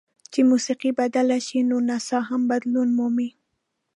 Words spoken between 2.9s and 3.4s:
مومي.